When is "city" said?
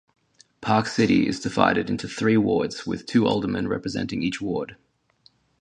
0.87-1.27